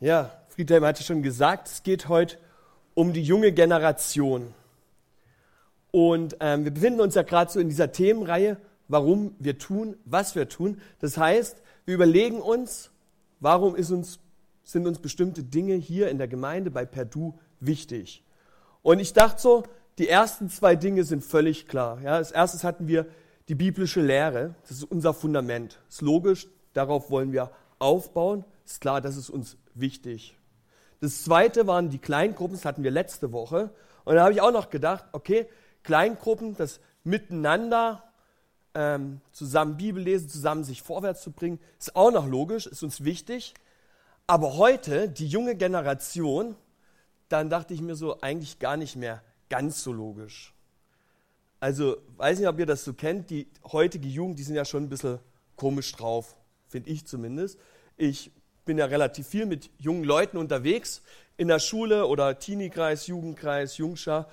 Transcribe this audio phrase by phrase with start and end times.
[0.00, 2.36] Ja, Friedhelm hatte schon gesagt, es geht heute
[2.94, 4.54] um die junge Generation.
[5.90, 10.36] Und ähm, wir befinden uns ja gerade so in dieser Themenreihe, warum wir tun, was
[10.36, 10.80] wir tun.
[11.00, 12.92] Das heißt, wir überlegen uns,
[13.40, 14.20] warum uns,
[14.62, 18.24] sind uns bestimmte Dinge hier in der Gemeinde bei Perdu wichtig.
[18.82, 19.64] Und ich dachte so,
[19.98, 22.00] die ersten zwei Dinge sind völlig klar.
[22.02, 23.06] Ja, als erstes hatten wir
[23.48, 24.54] die biblische Lehre.
[24.62, 25.80] Das ist unser Fundament.
[25.86, 28.44] Das ist logisch, darauf wollen wir aufbauen.
[28.68, 30.36] Ist klar, das ist uns wichtig.
[31.00, 33.70] Das zweite waren die Kleingruppen, das hatten wir letzte Woche.
[34.04, 35.48] Und da habe ich auch noch gedacht, okay,
[35.84, 38.04] Kleingruppen, das Miteinander,
[38.74, 43.04] ähm, zusammen Bibel lesen, zusammen sich vorwärts zu bringen, ist auch noch logisch, ist uns
[43.04, 43.54] wichtig.
[44.26, 46.54] Aber heute, die junge Generation,
[47.30, 50.52] dann dachte ich mir so, eigentlich gar nicht mehr ganz so logisch.
[51.58, 54.82] Also, weiß nicht, ob ihr das so kennt, die heutige Jugend, die sind ja schon
[54.82, 55.20] ein bisschen
[55.56, 56.36] komisch drauf,
[56.68, 57.58] finde ich zumindest.
[57.96, 58.30] Ich
[58.68, 61.00] bin ja relativ viel mit jungen Leuten unterwegs
[61.38, 64.28] in der Schule oder Teenie-Kreis, Jugendkreis, Jungschar.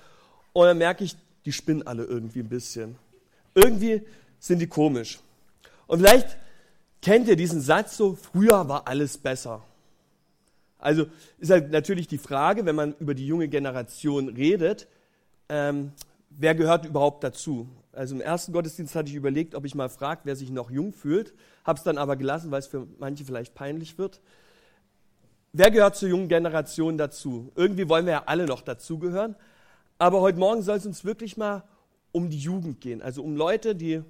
[0.52, 1.16] Und dann merke ich,
[1.46, 2.96] die spinnen alle irgendwie ein bisschen.
[3.54, 4.02] Irgendwie
[4.38, 5.20] sind die komisch.
[5.86, 6.36] Und vielleicht
[7.00, 9.62] kennt ihr diesen Satz so, früher war alles besser.
[10.78, 11.06] Also
[11.38, 14.86] ist halt natürlich die Frage, wenn man über die junge Generation redet,
[15.48, 15.92] ähm,
[16.28, 17.68] wer gehört überhaupt dazu?
[17.96, 20.92] Also im ersten Gottesdienst hatte ich überlegt, ob ich mal frage, wer sich noch jung
[20.92, 24.20] fühlt, habe es dann aber gelassen, weil es für manche vielleicht peinlich wird.
[25.52, 27.50] Wer gehört zur jungen Generation dazu?
[27.54, 29.36] Irgendwie wollen wir ja alle noch dazugehören.
[29.98, 31.64] Aber heute Morgen soll es uns wirklich mal
[32.12, 34.02] um die Jugend gehen, also um Leute, die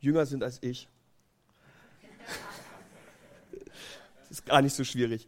[0.00, 0.88] jünger sind als ich.
[4.20, 5.26] Das ist gar nicht so schwierig.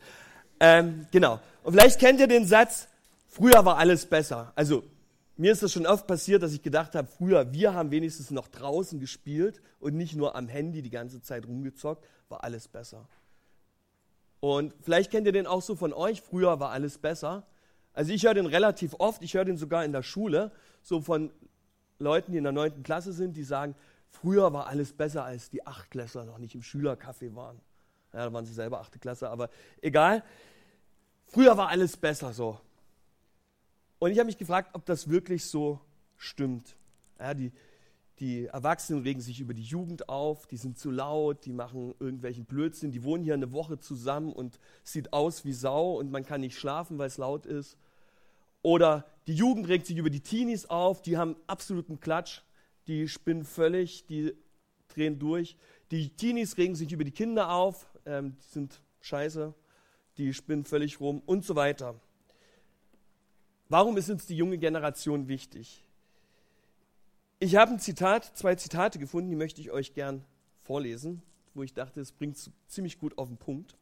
[0.60, 1.40] Ähm, genau.
[1.62, 2.88] Und vielleicht kennt ihr den Satz,
[3.28, 4.52] früher war alles besser.
[4.54, 4.84] Also
[5.38, 8.48] mir ist das schon oft passiert, dass ich gedacht habe, früher, wir haben wenigstens noch
[8.48, 13.08] draußen gespielt und nicht nur am Handy die ganze Zeit rumgezockt, war alles besser.
[14.40, 17.46] Und vielleicht kennt ihr den auch so von euch, früher war alles besser.
[17.92, 20.50] Also ich höre den relativ oft, ich höre den sogar in der Schule,
[20.82, 21.32] so von
[22.00, 23.76] Leuten, die in der neunten Klasse sind, die sagen,
[24.10, 27.60] früher war alles besser, als die Achtklässler noch nicht im Schülercafé waren.
[28.12, 29.50] Ja, da waren sie selber achte Klasse, aber
[29.82, 30.24] egal.
[31.26, 32.58] Früher war alles besser so.
[33.98, 35.80] Und ich habe mich gefragt, ob das wirklich so
[36.16, 36.76] stimmt.
[37.18, 37.52] Ja, die,
[38.20, 42.44] die Erwachsenen regen sich über die Jugend auf, die sind zu laut, die machen irgendwelchen
[42.44, 46.40] Blödsinn, die wohnen hier eine Woche zusammen und sieht aus wie Sau und man kann
[46.40, 47.76] nicht schlafen, weil es laut ist.
[48.62, 52.42] Oder die Jugend regt sich über die Teenies auf, die haben absoluten Klatsch,
[52.86, 54.34] die spinnen völlig, die
[54.88, 55.56] drehen durch.
[55.90, 59.54] Die Teenies regen sich über die Kinder auf, ähm, die sind scheiße,
[60.16, 62.00] die spinnen völlig rum und so weiter.
[63.70, 65.84] Warum ist uns die junge Generation wichtig?
[67.38, 70.24] Ich habe ein Zitat, zwei Zitate gefunden, die möchte ich euch gern
[70.62, 73.76] vorlesen, wo ich dachte, es bringt es ziemlich gut auf den Punkt.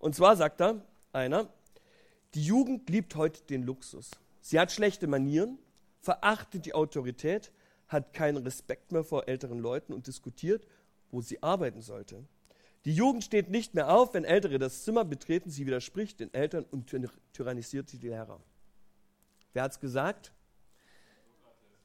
[0.00, 1.48] Und zwar sagt da einer,
[2.34, 4.10] die Jugend liebt heute den Luxus.
[4.40, 5.56] Sie hat schlechte Manieren,
[6.00, 7.52] verachtet die Autorität,
[7.86, 10.66] hat keinen Respekt mehr vor älteren Leuten und diskutiert,
[11.12, 12.24] wo sie arbeiten sollte.
[12.86, 16.64] Die Jugend steht nicht mehr auf, wenn Ältere das Zimmer betreten, sie widerspricht den Eltern
[16.64, 16.92] und
[17.32, 18.40] tyrannisiert die Lehrer.
[19.52, 20.32] Wer hat es gesagt?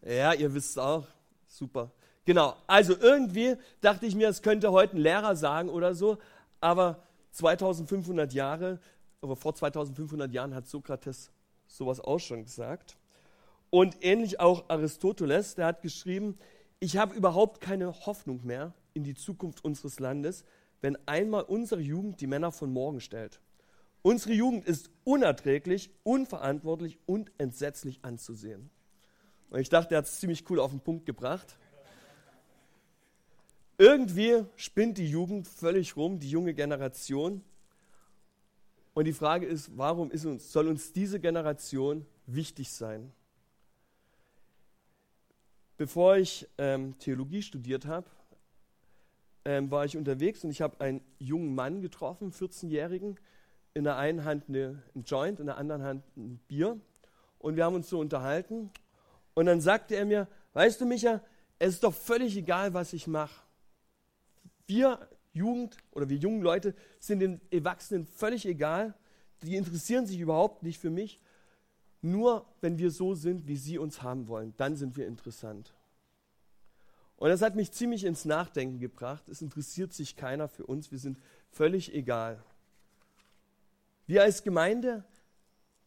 [0.02, 1.06] Ja, ihr wisst es auch.
[1.48, 1.92] Super.
[2.26, 2.56] Genau.
[2.68, 6.18] Also irgendwie dachte ich mir, es könnte heute ein Lehrer sagen oder so,
[6.60, 8.80] aber 2500 Jahre,
[9.22, 11.32] aber vor 2500 Jahren hat Sokrates
[11.68, 12.98] sowas auch schon gesagt.
[13.70, 16.38] Und ähnlich auch Aristoteles, der hat geschrieben,
[16.80, 20.46] ich habe überhaupt keine Hoffnung mehr in die Zukunft unseres Landes,
[20.82, 23.42] wenn einmal unsere Jugend die Männer von morgen stellt.
[24.08, 28.70] Unsere Jugend ist unerträglich, unverantwortlich und entsetzlich anzusehen.
[29.50, 31.58] Und ich dachte, er hat es ziemlich cool auf den Punkt gebracht.
[33.78, 37.44] Irgendwie spinnt die Jugend völlig rum, die junge Generation.
[38.94, 43.12] Und die Frage ist, warum ist uns, soll uns diese Generation wichtig sein?
[45.76, 48.10] Bevor ich ähm, Theologie studiert habe,
[49.44, 53.20] ähm, war ich unterwegs und ich habe einen jungen Mann getroffen, 14-Jährigen,
[53.78, 56.80] in der einen Hand eine, ein Joint, in der anderen Hand ein Bier.
[57.38, 58.72] Und wir haben uns so unterhalten.
[59.36, 61.22] Und dann sagte er mir, weißt du, Micha,
[61.60, 63.44] es ist doch völlig egal, was ich mache.
[64.66, 68.96] Wir Jugend oder wir jungen Leute sind den Erwachsenen völlig egal.
[69.44, 71.22] Die interessieren sich überhaupt nicht für mich.
[72.02, 75.74] Nur wenn wir so sind, wie sie uns haben wollen, dann sind wir interessant.
[77.16, 79.30] Und das hat mich ziemlich ins Nachdenken gebracht.
[79.30, 80.92] Es interessiert sich keiner für uns.
[80.92, 81.20] Wir sind
[81.52, 82.44] völlig egal.
[84.08, 85.04] Wir als Gemeinde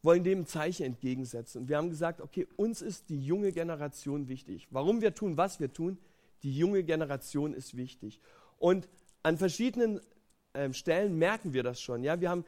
[0.03, 1.61] wollen dem ein Zeichen entgegensetzen.
[1.61, 4.67] Und wir haben gesagt, okay, uns ist die junge Generation wichtig.
[4.71, 5.97] Warum wir tun, was wir tun,
[6.43, 8.19] die junge Generation ist wichtig.
[8.57, 8.87] Und
[9.23, 10.01] an verschiedenen
[10.53, 12.03] äh, Stellen merken wir das schon.
[12.03, 12.19] Ja?
[12.19, 12.45] Wir haben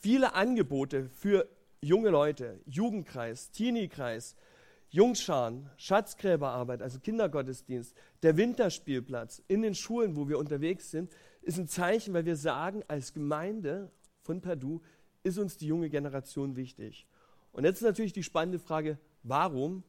[0.00, 1.48] viele Angebote für
[1.80, 4.34] junge Leute, Jugendkreis, Teenie-Kreis,
[4.90, 11.12] Jungscharen, Schatzgräberarbeit, also Kindergottesdienst, der Winterspielplatz in den Schulen, wo wir unterwegs sind,
[11.42, 13.90] ist ein Zeichen, weil wir sagen, als Gemeinde
[14.22, 14.80] von Perdue
[15.22, 17.06] ist uns die junge Generation wichtig.
[17.52, 19.82] Und jetzt ist natürlich die spannende Frage, warum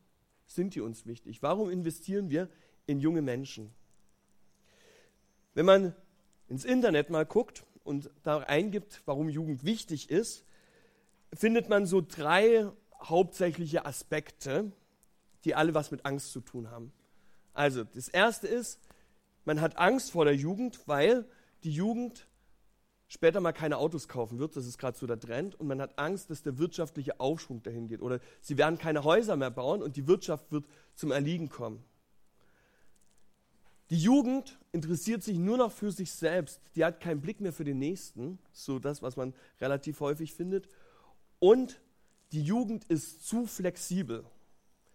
[0.45, 1.41] sind die uns wichtig?
[1.41, 2.49] Warum investieren wir
[2.87, 3.71] in junge Menschen?
[5.53, 5.95] Wenn man
[6.47, 10.45] ins Internet mal guckt und da eingibt, warum Jugend wichtig ist,
[11.33, 12.71] findet man so drei
[13.01, 14.71] hauptsächliche Aspekte,
[15.45, 16.91] die alle was mit Angst zu tun haben.
[17.53, 18.79] Also, das erste ist,
[19.45, 21.25] man hat Angst vor der Jugend, weil
[21.63, 22.27] die Jugend
[23.09, 25.99] später mal keine Autos kaufen wird, das ist gerade so der Trend, und man hat
[25.99, 28.01] Angst, dass der wirtschaftliche Aufschwung dahin geht.
[28.01, 30.65] Oder sie werden keine Häuser mehr bauen und die Wirtschaft wird
[30.95, 31.83] zum Erliegen kommen.
[33.89, 36.61] Die Jugend interessiert sich nur noch für sich selbst.
[36.75, 40.69] Die hat keinen Blick mehr für den Nächsten, so das, was man relativ häufig findet.
[41.39, 41.81] Und
[42.31, 44.23] die Jugend ist zu flexibel.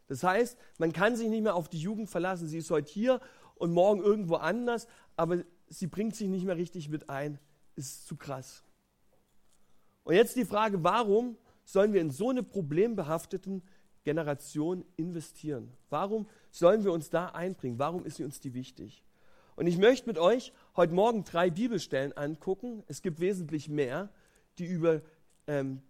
[0.06, 2.46] Das heißt, man kann sich nicht mehr auf die Jugend verlassen.
[2.46, 3.20] Sie ist heute hier
[3.56, 7.40] und morgen irgendwo anders, aber sie bringt sich nicht mehr richtig mit ein.
[7.76, 8.62] Ist zu krass.
[10.04, 13.62] Und jetzt die Frage, warum sollen wir in so eine problembehafteten
[14.04, 15.72] Generation investieren?
[15.88, 17.78] Warum sollen wir uns da einbringen?
[17.78, 19.04] Warum ist sie uns die wichtig?
[19.56, 22.82] Und ich möchte mit euch heute Morgen drei Bibelstellen angucken.
[22.86, 24.10] Es gibt wesentlich mehr,
[24.58, 25.00] die über
[25.46, 25.80] ähm,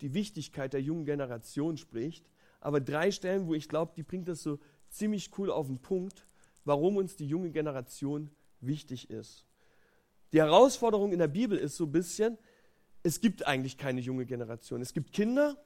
[0.00, 2.30] die Wichtigkeit der jungen Generation spricht.
[2.60, 4.58] Aber drei Stellen, wo ich glaube, die bringt das so
[4.88, 6.26] ziemlich cool auf den Punkt,
[6.64, 8.30] warum uns die junge Generation
[8.60, 9.47] wichtig ist.
[10.32, 12.38] Die Herausforderung in der Bibel ist so ein bisschen,
[13.02, 14.82] es gibt eigentlich keine junge Generation.
[14.82, 15.56] Es gibt Kinder,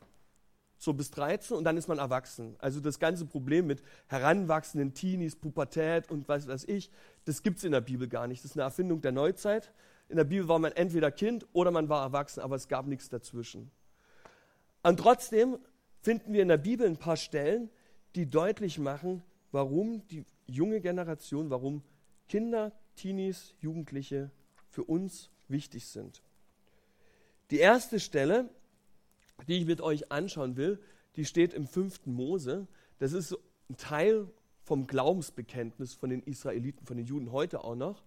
[0.83, 2.57] so bis 13 und dann ist man erwachsen.
[2.59, 6.91] Also das ganze Problem mit heranwachsenden Teenies, Pubertät und was weiß ich,
[7.25, 8.43] das gibt es in der Bibel gar nicht.
[8.43, 9.73] Das ist eine Erfindung der Neuzeit.
[10.09, 13.09] In der Bibel war man entweder Kind oder man war erwachsen, aber es gab nichts
[13.09, 13.71] dazwischen.
[14.83, 15.59] Und trotzdem
[16.01, 17.71] finden wir in der Bibel ein paar Stellen,
[18.17, 19.23] die deutlich machen,
[19.53, 21.83] warum die junge Generation, warum
[22.29, 24.33] Kinder, Teenies, Jugendliche
[24.73, 26.23] für uns wichtig sind.
[27.51, 28.49] Die erste Stelle,
[29.47, 30.81] die ich mit euch anschauen will,
[31.17, 32.07] die steht im 5.
[32.07, 32.67] Mose.
[32.99, 33.37] Das ist
[33.69, 34.27] ein Teil
[34.65, 38.03] vom Glaubensbekenntnis von den Israeliten, von den Juden heute auch noch.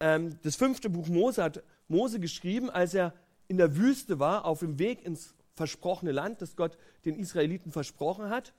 [0.00, 3.14] Ähm, das fünfte Buch Mose hat Mose geschrieben, als er
[3.46, 8.28] in der Wüste war, auf dem Weg ins versprochene Land, das Gott den Israeliten versprochen
[8.28, 8.52] hat.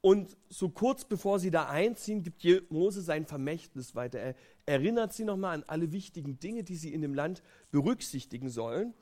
[0.00, 4.18] Und so kurz bevor sie da einziehen, gibt Mose sein Vermächtnis weiter.
[4.18, 4.34] Er
[4.70, 8.94] erinnert sie nochmal an alle wichtigen Dinge, die sie in dem Land berücksichtigen sollen.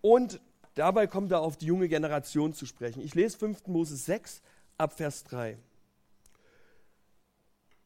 [0.00, 0.40] Und
[0.74, 3.02] dabei kommt er auf die junge Generation zu sprechen.
[3.02, 3.66] Ich lese 5.
[3.66, 4.42] Mose 6
[4.78, 5.58] ab Vers 3.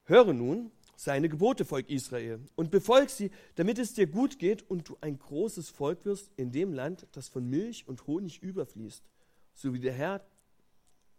[0.04, 4.90] Höre nun seine Gebote, Volk Israel, und befolg sie, damit es dir gut geht und
[4.90, 9.02] du ein großes Volk wirst in dem Land, das von Milch und Honig überfließt,
[9.54, 10.22] so wie der Herr,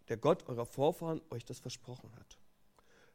[0.10, 2.38] der Gott eurer Vorfahren, euch das versprochen hat.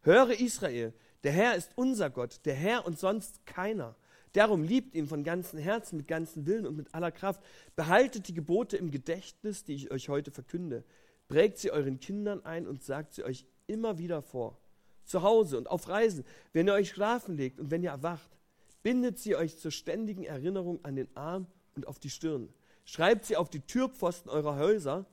[0.03, 0.93] Höre Israel,
[1.27, 3.97] der Herr ist unser Gott, der Herr und sonst keiner.
[4.33, 7.43] Darum liebt ihn von ganzem Herzen, mit ganzem Willen und mit aller Kraft.
[7.75, 10.85] Behaltet die Gebote im Gedächtnis, die ich euch heute verkünde.
[11.27, 14.61] Prägt sie euren Kindern ein und sagt sie euch immer wieder vor
[15.03, 18.39] zu Hause und auf Reisen, wenn ihr euch schlafen legt und wenn ihr erwacht.
[18.85, 22.53] Bindet sie euch zur ständigen Erinnerung an den Arm und auf die Stirn.
[22.85, 25.07] Schreibt sie auf die Türpfosten eurer Häuser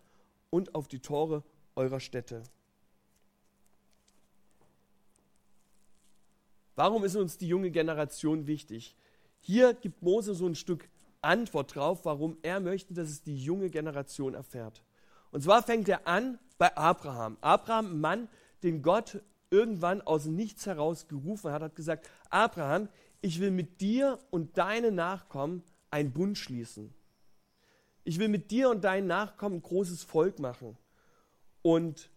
[0.51, 1.43] und auf die Tore
[1.75, 2.43] eurer Städte.
[6.75, 8.95] Warum ist uns die junge Generation wichtig?
[9.39, 10.89] Hier gibt Mose so ein Stück
[11.21, 14.83] Antwort drauf, warum er möchte, dass es die junge Generation erfährt.
[15.31, 17.37] Und zwar fängt er an bei Abraham.
[17.41, 18.27] Abraham, Mann,
[18.61, 22.89] den Gott irgendwann aus nichts heraus gerufen hat, hat gesagt, Abraham,
[23.21, 26.93] ich will mit dir und deinen Nachkommen einen Bund schließen.
[28.03, 30.77] Ich will mit dir und deinen Nachkommen ein großes Volk machen.
[31.61, 32.09] Und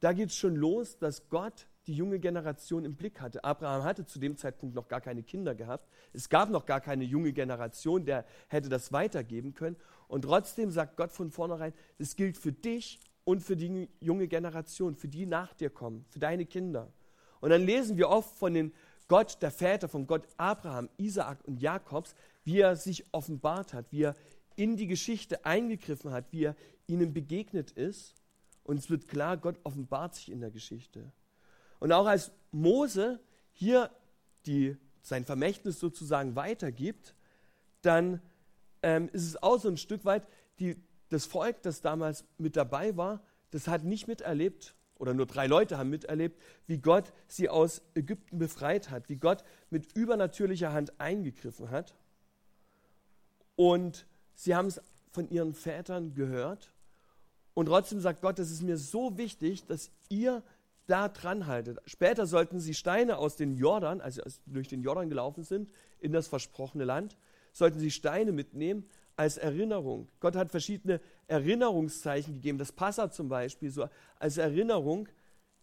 [0.00, 3.42] da geht es schon los, dass Gott die junge Generation im Blick hatte.
[3.42, 5.88] Abraham hatte zu dem Zeitpunkt noch gar keine Kinder gehabt.
[6.12, 9.76] Es gab noch gar keine junge Generation, der hätte das weitergeben können.
[10.06, 14.94] Und trotzdem sagt Gott von vornherein, das gilt für dich und für die junge Generation,
[14.94, 16.92] für die nach dir kommen, für deine Kinder.
[17.40, 18.72] Und dann lesen wir oft von den
[19.08, 22.14] Gott der Väter, von Gott Abraham, Isaak und Jakobs,
[22.44, 24.16] wie er sich offenbart hat, wie er
[24.56, 28.14] in die Geschichte eingegriffen hat, wie er ihnen begegnet ist.
[28.64, 31.10] Und es wird klar, Gott offenbart sich in der Geschichte.
[31.78, 33.20] Und auch als Mose
[33.52, 33.90] hier
[34.46, 37.14] die, sein Vermächtnis sozusagen weitergibt,
[37.82, 38.20] dann
[38.82, 40.26] ähm, ist es auch so ein Stück weit,
[40.58, 40.76] die,
[41.08, 45.78] das Volk, das damals mit dabei war, das hat nicht miterlebt, oder nur drei Leute
[45.78, 51.70] haben miterlebt, wie Gott sie aus Ägypten befreit hat, wie Gott mit übernatürlicher Hand eingegriffen
[51.70, 51.94] hat.
[53.54, 54.80] Und sie haben es
[55.12, 56.72] von ihren Vätern gehört
[57.54, 60.42] und trotzdem sagt Gott, es ist mir so wichtig, dass ihr
[60.88, 61.78] da dran haltet.
[61.86, 66.28] Später sollten sie Steine aus den Jordan, also durch den Jordan gelaufen sind, in das
[66.28, 67.16] versprochene Land,
[67.52, 70.08] sollten sie Steine mitnehmen als Erinnerung.
[70.20, 72.58] Gott hat verschiedene Erinnerungszeichen gegeben.
[72.58, 75.08] Das Passa zum Beispiel, so als Erinnerung,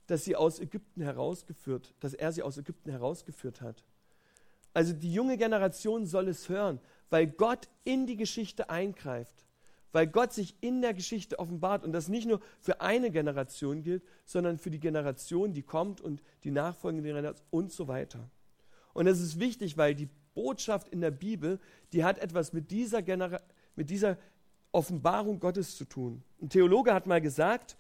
[0.08, 3.84] dass sie aus Ägypten herausgeführt, dass er sie aus Ägypten herausgeführt hat.
[4.74, 6.80] Also die junge Generation soll es hören,
[7.10, 9.45] weil Gott in die Geschichte eingreift,
[9.96, 14.04] weil Gott sich in der Geschichte offenbart und das nicht nur für eine Generation gilt,
[14.26, 18.30] sondern für die Generation, die kommt und die nachfolgende Generation und so weiter.
[18.94, 21.62] Und das ist wichtig, weil die Botschaft in der Bibel,
[21.94, 23.40] die hat etwas mit dieser, Genera
[23.78, 24.18] mit dieser
[24.74, 26.26] Offenbarung Gottes zu tun.
[26.42, 27.78] Ein Theologe hat mal gesagt,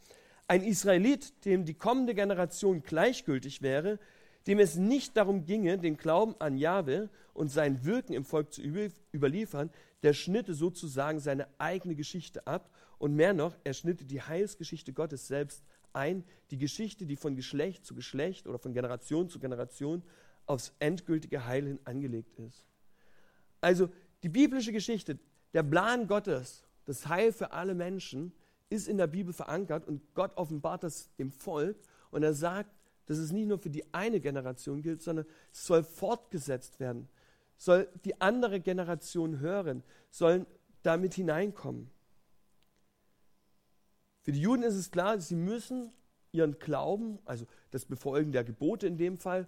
[0.47, 3.99] ein Israelit, dem die kommende Generation gleichgültig wäre,
[4.47, 8.61] dem es nicht darum ginge, den Glauben an Jahwe und sein Wirken im Volk zu
[8.61, 9.71] überliefern,
[10.03, 15.27] der schnitte sozusagen seine eigene Geschichte ab und mehr noch, er schnitte die Heilsgeschichte Gottes
[15.27, 20.03] selbst ein, die Geschichte, die von Geschlecht zu Geschlecht oder von Generation zu Generation
[20.45, 22.65] aufs endgültige Heil hin angelegt ist.
[23.61, 23.89] Also
[24.21, 25.17] die biblische Geschichte,
[25.53, 28.31] der Plan Gottes, das Heil für alle Menschen,
[28.69, 31.77] ist in der Bibel verankert und Gott offenbart das dem Volk
[32.11, 32.69] und er sagt,
[33.05, 37.07] dass es nicht nur für die eine Generation gilt, sondern es soll fortgesetzt werden,
[37.57, 40.45] soll die andere Generation hören, sollen
[40.83, 41.89] damit hineinkommen.
[44.21, 45.91] Für die Juden ist es klar, sie müssen
[46.31, 49.47] ihren Glauben, also das Befolgen der Gebote in dem Fall,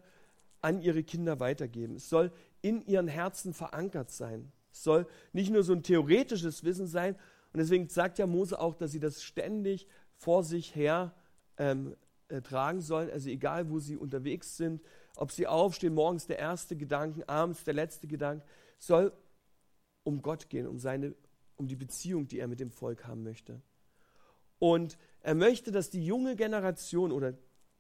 [0.62, 1.96] an ihre Kinder weitergeben.
[1.96, 4.52] Es soll in ihren Herzen verankert sein.
[4.72, 7.16] Es soll nicht nur so ein theoretisches Wissen sein.
[7.54, 11.14] Und deswegen sagt ja Mose auch, dass sie das ständig vor sich her
[11.58, 11.96] ähm,
[12.30, 13.10] äh, tragen sollen.
[13.10, 14.82] Also egal, wo sie unterwegs sind,
[15.16, 18.46] ob sie aufstehen, morgens der erste Gedanke, abends der letzte Gedanke,
[18.80, 19.14] soll
[20.04, 21.16] um Gott gehen, um, seine,
[21.56, 23.62] um die Beziehung, die er mit dem Volk haben möchte.
[24.60, 27.34] Und er möchte, dass die junge Generation oder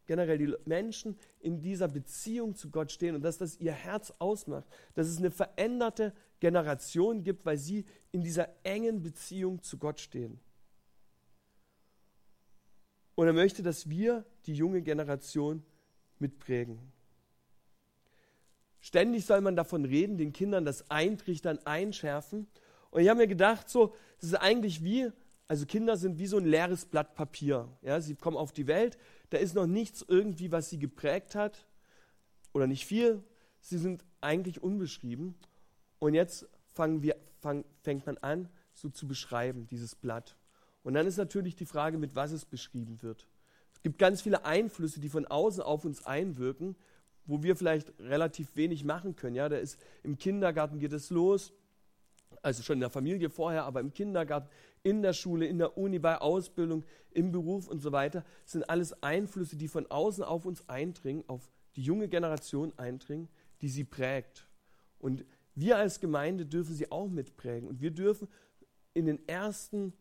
[0.05, 4.67] generell die Menschen in dieser Beziehung zu Gott stehen und dass das ihr Herz ausmacht,
[4.95, 10.39] dass es eine veränderte Generation gibt, weil sie in dieser engen Beziehung zu Gott stehen.
[13.17, 15.63] Und er möchte, dass wir die junge Generation
[16.19, 16.77] mitprägen.
[18.79, 22.45] Ständig soll man davon reden, den Kindern das eintrichtern, einschärfen.
[22.91, 25.09] Und ich habe mir gedacht, so, das ist eigentlich wie,
[25.47, 27.67] also Kinder sind wie so ein leeres Blatt Papier.
[27.81, 29.00] Ja, sie kommen auf die Welt,
[29.31, 31.65] da ist noch nichts irgendwie, was sie geprägt hat
[32.53, 33.24] oder nicht viel.
[33.62, 35.33] Sie sind eigentlich unbeschrieben.
[35.97, 40.38] Und jetzt fangen wir, fang, fängt man an, so zu beschreiben, dieses Blatt.
[40.88, 43.27] Und dann ist natürlich die Frage, mit was es beschrieben wird.
[43.74, 46.77] Es gibt ganz viele Einflüsse, die von außen auf uns einwirken,
[47.25, 49.36] wo wir vielleicht relativ wenig machen können.
[49.36, 51.51] Ja, da ist im Kindergarten geht es los,
[52.41, 54.48] also schon in der Familie vorher, aber im Kindergarten,
[54.82, 59.03] in der Schule, in der Uni, bei Ausbildung, im Beruf und so weiter, sind alles
[59.03, 63.27] Einflüsse, die von außen auf uns eindringen, auf die junge Generation eindringen,
[63.62, 64.48] die sie prägt.
[65.00, 67.67] Und wir als Gemeinde dürfen sie auch mitprägen.
[67.67, 68.29] Und wir dürfen
[68.94, 69.91] in den ersten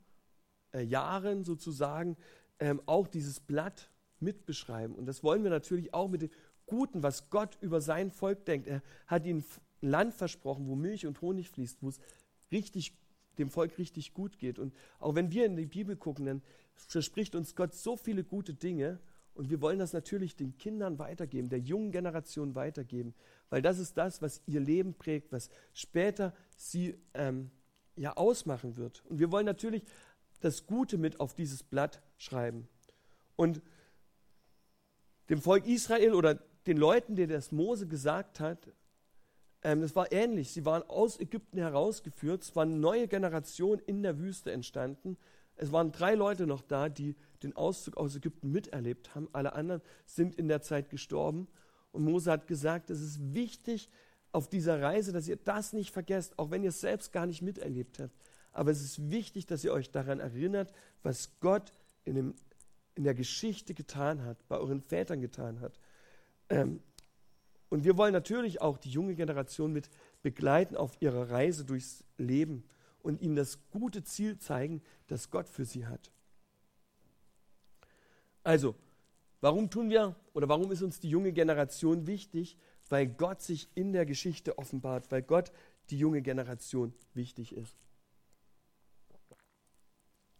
[0.77, 2.17] äh, Jahren sozusagen
[2.61, 3.91] ähm, auch dieses Blatt
[4.21, 4.95] mitbeschreiben.
[4.95, 6.31] Und das wollen wir natürlich auch mit dem
[6.67, 8.67] Guten, was Gott über sein Volk denkt.
[8.67, 9.45] Er hat ihnen
[9.83, 12.01] ein Land versprochen, wo Milch und Honig fließt, wo es
[12.51, 12.93] richtig,
[13.39, 14.59] dem Volk richtig gut geht.
[14.59, 16.43] Und auch wenn wir in die Bibel gucken, dann
[16.75, 18.99] verspricht uns Gott so viele gute Dinge.
[19.35, 23.15] Und wir wollen das natürlich den Kindern weitergeben, der jungen Generation weitergeben,
[23.51, 27.51] weil das ist das, was ihr Leben prägt, was später sie ähm,
[27.97, 29.05] ja ausmachen wird.
[29.07, 29.85] Und wir wollen natürlich
[30.47, 32.69] das Gute mit auf dieses Blatt schreiben.
[33.37, 33.61] Und
[35.29, 36.37] dem Volk Israel oder
[36.67, 38.73] den Leuten, denen das Mose gesagt hat,
[39.63, 40.53] ähm, das war ähnlich.
[40.53, 42.43] Sie waren aus Ägypten herausgeführt.
[42.43, 45.17] Es war eine neue Generation in der Wüste entstanden.
[45.57, 49.29] Es waren drei Leute noch da, die den Auszug aus Ägypten miterlebt haben.
[49.33, 51.49] Alle anderen sind in der Zeit gestorben.
[51.93, 53.89] Und Mose hat gesagt, es ist wichtig
[54.33, 57.43] auf dieser Reise, dass ihr das nicht vergesst, auch wenn ihr es selbst gar nicht
[57.43, 58.15] miterlebt habt.
[58.57, 60.73] Aber es ist wichtig, dass ihr euch daran erinnert,
[61.03, 61.75] was Gott
[62.07, 62.35] in, dem,
[62.95, 65.79] in der Geschichte getan hat, bei euren Vätern getan hat.
[66.49, 66.81] Ähm,
[67.69, 69.91] und wir wollen natürlich auch die junge Generation mit
[70.23, 72.65] begleiten auf ihrer Reise durchs Leben
[73.03, 76.11] und ihnen das gute Ziel zeigen, das Gott für sie hat.
[78.43, 78.75] Also,
[79.43, 82.57] warum tun wir oder warum ist uns die junge Generation wichtig?
[82.89, 85.53] Weil Gott sich in der Geschichte offenbart, weil Gott
[85.91, 87.77] die junge Generation wichtig ist.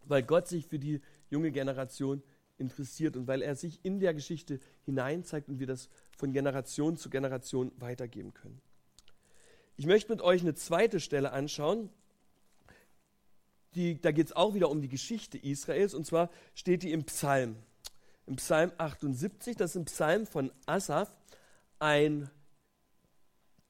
[0.07, 2.23] Weil Gott sich für die junge Generation
[2.57, 7.09] interessiert und weil er sich in der Geschichte hineinzeigt und wir das von Generation zu
[7.09, 8.59] Generation weitergeben können.
[9.75, 11.89] Ich möchte mit euch eine zweite Stelle anschauen,
[13.75, 17.03] die, da geht es auch wieder um die Geschichte Israels und zwar steht die im
[17.03, 17.57] Psalm.
[18.25, 21.15] Im Psalm 78, das ist ein Psalm von Asaph,
[21.79, 22.29] ein,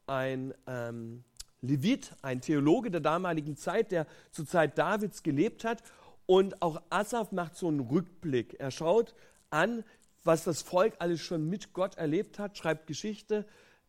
[0.06, 1.24] ein ähm,
[1.62, 5.84] Levit, ein Theologe der damaligen Zeit, der zur Zeit Davids gelebt hat.
[6.28, 8.60] Und auch Asaph macht so einen Rückblick.
[8.60, 9.16] Er schaut
[9.50, 9.84] an,
[10.24, 13.46] was das Volk alles schon mit Gott erlebt hat, schreibt Geschichte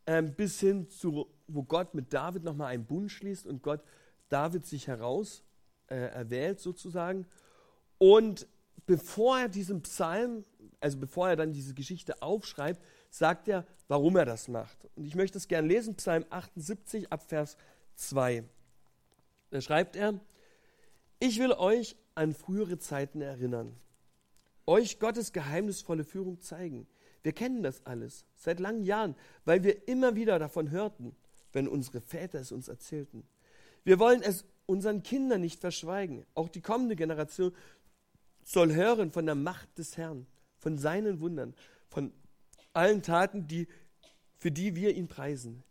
[0.07, 3.83] ähm, bis hin zu, wo Gott mit David nochmal einen Bund schließt und Gott
[4.31, 5.43] David sich heraus
[5.89, 7.27] äh, erwählt sozusagen.
[7.99, 8.47] Und
[8.87, 10.45] bevor er diesen Psalm,
[10.81, 12.81] also bevor er dann diese Geschichte aufschreibt,
[13.11, 14.79] sagt er, warum er das macht.
[14.97, 17.57] Und ich möchte es gerne lesen, Psalm 78 ab Vers
[17.97, 18.45] 2.
[19.51, 20.15] Da schreibt er,
[21.19, 23.77] ich will euch an frühere Zeiten erinnern,
[24.67, 26.87] euch Gottes geheimnisvolle Führung zeigen.
[27.23, 31.17] Wir kennen das alles seit langen Jahren, weil wir immer wieder davon hörten,
[31.53, 33.27] wenn unsere Väter es uns erzählten.
[33.85, 36.27] Wir wollen es unseren Kindern nicht verschweigen.
[36.35, 37.55] Auch die kommende Generation
[38.45, 40.27] soll hören von der Macht des Herrn,
[40.59, 41.55] von seinen Wundern,
[41.89, 42.13] von
[42.73, 43.67] allen Taten, die,
[44.37, 45.63] für die wir ihn preisen.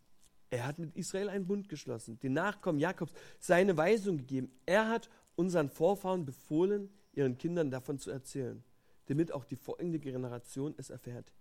[0.50, 4.50] Er hat mit Israel einen Bund geschlossen, den Nachkommen Jakobs seine Weisung gegeben.
[4.66, 8.64] Er hat unseren Vorfahren befohlen, ihren Kindern davon zu erzählen,
[9.06, 11.32] damit auch die folgende Generation es erfährt.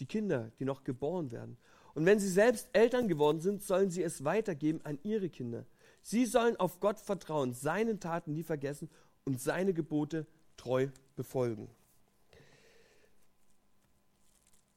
[0.00, 1.56] Die Kinder, die noch geboren werden.
[1.94, 5.64] Und wenn sie selbst Eltern geworden sind, sollen sie es weitergeben an ihre Kinder.
[6.02, 8.90] Sie sollen auf Gott vertrauen, seinen Taten nie vergessen
[9.24, 11.68] und seine Gebote treu befolgen.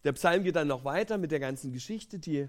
[0.03, 2.48] Der Psalm geht dann noch weiter mit der ganzen Geschichte, die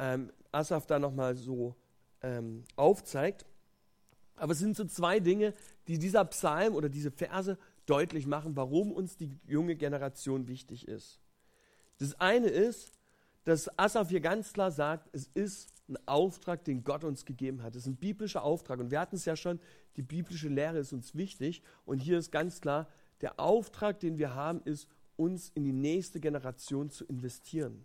[0.00, 1.76] ähm, Asaf da nochmal so
[2.20, 3.46] ähm, aufzeigt.
[4.40, 5.54] Aber es sind so zwei Dinge,
[5.86, 11.20] die dieser Psalm oder diese Verse deutlich machen, warum uns die junge Generation wichtig ist.
[11.98, 12.92] Das eine ist,
[13.44, 17.74] dass Asaf hier ganz klar sagt, es ist ein Auftrag, den Gott uns gegeben hat.
[17.74, 18.78] Das ist ein biblischer Auftrag.
[18.78, 19.58] Und wir hatten es ja schon,
[19.96, 21.62] die biblische Lehre ist uns wichtig.
[21.86, 22.88] Und hier ist ganz klar,
[23.22, 27.84] der Auftrag, den wir haben, ist, uns in die nächste Generation zu investieren.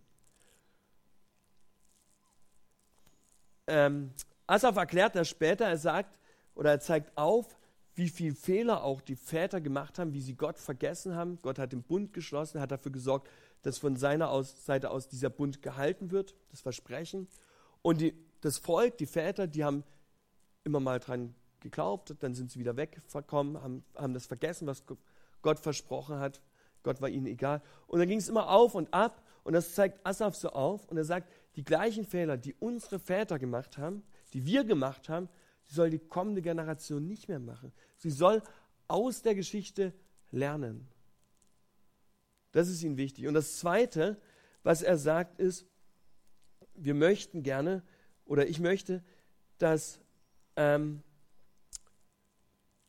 [3.67, 4.11] Ähm,
[4.45, 6.19] Asaf erklärt das später, er sagt
[6.55, 7.57] oder er zeigt auf,
[7.95, 11.37] wie viele Fehler auch die Väter gemacht haben, wie sie Gott vergessen haben.
[11.41, 13.29] Gott hat den Bund geschlossen, hat dafür gesorgt,
[13.61, 17.27] dass von seiner aus, Seite aus dieser Bund gehalten wird, das Versprechen.
[17.81, 19.83] Und die, das Volk, die Väter, die haben
[20.63, 24.83] immer mal dran geglaubt, dann sind sie wieder weggekommen, haben, haben das vergessen, was
[25.41, 26.41] Gott versprochen hat.
[26.81, 27.61] Gott war ihnen egal.
[27.87, 29.23] Und dann ging es immer auf und ab.
[29.43, 30.87] Und das zeigt Asaf so auf.
[30.89, 35.29] Und er sagt, die gleichen Fehler, die unsere Väter gemacht haben, die wir gemacht haben,
[35.69, 37.71] die soll die kommende Generation nicht mehr machen.
[37.97, 38.41] Sie soll
[38.87, 39.93] aus der Geschichte
[40.31, 40.87] lernen.
[42.51, 43.27] Das ist ihnen wichtig.
[43.27, 44.19] Und das Zweite,
[44.61, 45.65] was er sagt, ist,
[46.75, 47.83] wir möchten gerne
[48.25, 49.03] oder ich möchte,
[49.57, 49.99] dass,
[50.55, 51.03] ähm,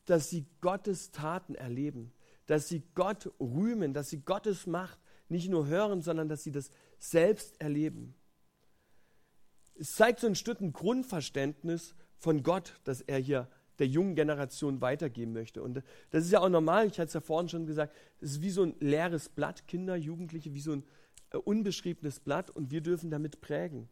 [0.05, 2.13] dass sie Gottes Taten erleben,
[2.45, 6.69] dass sie Gott rühmen, dass sie Gottes Macht nicht nur hören, sondern dass sie das
[6.99, 8.15] selbst erleben.
[9.75, 13.47] Es zeigt so ein Stück ein Grundverständnis von Gott, das er hier
[13.79, 15.61] der jungen Generation weitergeben möchte.
[15.61, 18.41] Und das ist ja auch normal, ich hatte es ja vorhin schon gesagt, es ist
[18.41, 20.83] wie so ein leeres Blatt, Kinder, Jugendliche, wie so ein
[21.31, 23.89] äh, unbeschriebenes Blatt und wir dürfen damit prägen.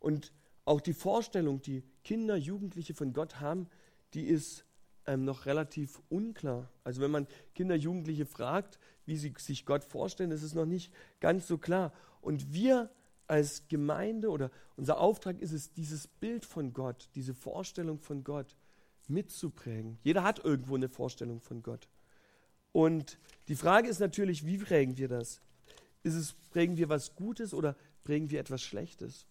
[0.00, 0.32] Und
[0.64, 3.68] auch die Vorstellung, die Kinder, Jugendliche von Gott haben,
[4.14, 4.64] die ist
[5.06, 6.70] ähm, noch relativ unklar.
[6.84, 10.92] Also wenn man Kinder, Jugendliche fragt, wie sie sich Gott vorstellen, ist es noch nicht
[11.20, 11.92] ganz so klar.
[12.20, 12.90] Und wir
[13.32, 18.54] als Gemeinde oder unser Auftrag ist es, dieses Bild von Gott, diese Vorstellung von Gott
[19.08, 19.98] mitzuprägen.
[20.02, 21.88] Jeder hat irgendwo eine Vorstellung von Gott.
[22.72, 23.18] Und
[23.48, 25.40] die Frage ist natürlich, wie prägen wir das?
[26.02, 29.26] Ist es, prägen wir was Gutes oder prägen wir etwas Schlechtes?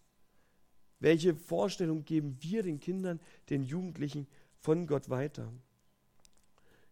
[0.98, 4.26] Welche Vorstellung geben wir den Kindern, den Jugendlichen
[4.58, 5.52] von Gott weiter?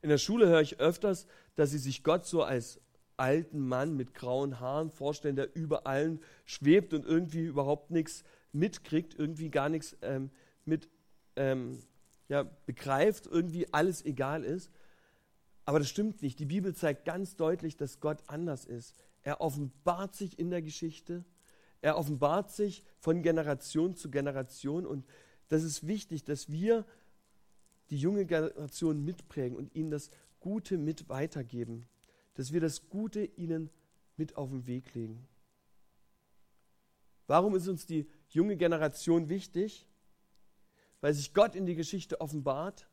[0.00, 2.80] In der Schule höre ich öfters, dass sie sich Gott so als
[3.20, 9.14] alten Mann mit grauen Haaren vorstellen, der über allen schwebt und irgendwie überhaupt nichts mitkriegt,
[9.16, 10.30] irgendwie gar nichts ähm,
[10.64, 10.88] mit
[11.37, 11.78] ähm,
[12.28, 14.70] ja, begreift, irgendwie alles egal ist.
[15.64, 16.40] Aber das stimmt nicht.
[16.40, 18.96] Die Bibel zeigt ganz deutlich, dass Gott anders ist.
[19.22, 21.24] Er offenbart sich in der Geschichte
[21.83, 25.06] er offenbart sich von Generation zu Generation und
[25.48, 26.85] das ist wichtig, dass wir
[27.90, 31.87] die junge Generation mitprägen und ihnen das Gute mit weitergeben,
[32.34, 33.70] dass wir das Gute ihnen
[34.16, 35.26] mit auf den Weg legen.
[37.26, 39.86] Warum ist uns die junge Generation wichtig?
[41.00, 42.88] Weil sich Gott in die Geschichte offenbart,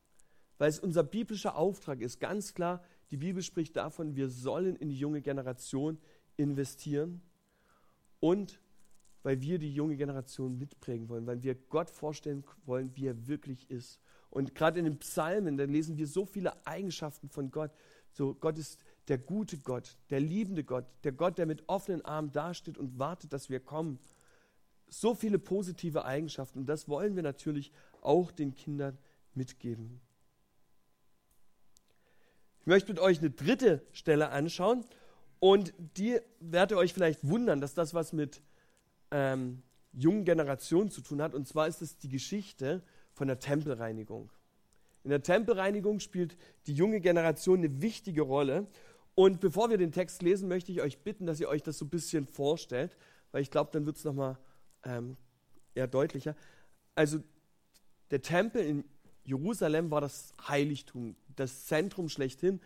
[0.58, 2.20] weil es unser biblischer Auftrag ist.
[2.20, 5.98] Ganz klar, die Bibel spricht davon, wir sollen in die junge Generation
[6.36, 7.22] investieren
[8.20, 8.60] und
[9.24, 13.70] weil wir die junge Generation mitprägen wollen, weil wir Gott vorstellen wollen, wie er wirklich
[13.70, 14.00] ist.
[14.30, 17.72] Und gerade in den Psalmen, da lesen wir so viele Eigenschaften von Gott.
[18.12, 22.32] So, Gott ist der gute Gott, der liebende Gott, der Gott, der mit offenen Armen
[22.32, 24.00] dasteht und wartet, dass wir kommen.
[24.90, 26.60] So viele positive Eigenschaften.
[26.60, 28.98] Und das wollen wir natürlich auch den Kindern
[29.34, 30.02] mitgeben.
[32.62, 34.84] Ich möchte mit euch eine dritte Stelle anschauen.
[35.40, 38.42] Und die werde euch vielleicht wundern, dass das was mit
[39.12, 39.62] ähm,
[39.94, 41.34] jungen Generationen zu tun hat.
[41.34, 42.82] Und zwar ist es die Geschichte
[43.14, 44.32] von der Tempelreinigung.
[45.04, 48.68] In der Tempelreinigung spielt die junge Generation eine wichtige Rolle.
[49.20, 51.86] Und bevor wir den Text lesen, möchte ich euch bitten, dass ihr euch das so
[51.86, 52.96] ein bisschen vorstellt,
[53.32, 54.38] weil ich glaube, dann wird es nochmal
[54.84, 55.18] ähm,
[55.74, 56.36] eher deutlicher.
[56.94, 57.18] Also
[58.12, 58.84] der Tempel in
[59.24, 62.62] Jerusalem war das Heiligtum, das Zentrum schlechthin.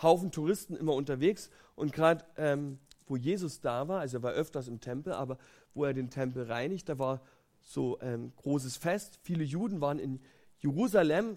[0.00, 4.68] Haufen Touristen immer unterwegs und gerade ähm, wo Jesus da war, also er war öfters
[4.68, 5.36] im Tempel, aber
[5.74, 7.20] wo er den Tempel reinigt, da war
[7.60, 9.18] so ähm, großes Fest.
[9.24, 10.20] Viele Juden waren in
[10.58, 11.36] Jerusalem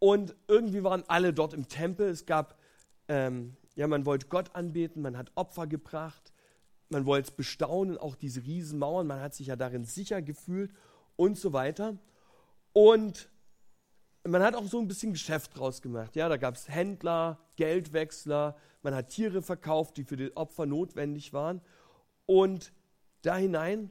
[0.00, 2.08] und irgendwie waren alle dort im Tempel.
[2.08, 2.58] Es gab
[3.06, 6.32] ähm, ja, man wollte Gott anbeten, man hat Opfer gebracht,
[6.88, 10.72] man wollte es bestaunen, auch diese Riesenmauern, man hat sich ja darin sicher gefühlt
[11.16, 11.98] und so weiter.
[12.72, 13.28] Und
[14.24, 16.16] man hat auch so ein bisschen Geschäft draus gemacht.
[16.16, 21.32] Ja, da gab es Händler, Geldwechsler, man hat Tiere verkauft, die für die Opfer notwendig
[21.32, 21.60] waren.
[22.26, 22.72] Und
[23.22, 23.90] da hinein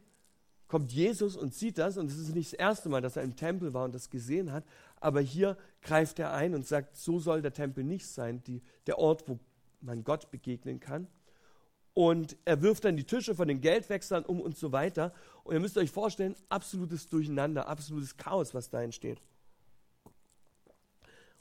[0.67, 3.35] kommt Jesus und sieht das, und es ist nicht das erste Mal, dass er im
[3.35, 4.63] Tempel war und das gesehen hat,
[4.99, 8.97] aber hier greift er ein und sagt, so soll der Tempel nicht sein, die, der
[8.97, 9.39] Ort, wo
[9.83, 11.07] man Gott begegnen kann.
[11.93, 15.13] Und er wirft dann die Tische von den Geldwechseln um und so weiter.
[15.43, 19.21] Und ihr müsst euch vorstellen, absolutes Durcheinander, absolutes Chaos, was da entsteht.